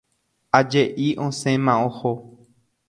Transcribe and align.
Aje'i 0.59 1.07
osẽma 1.25 1.73
oho. 1.85 2.13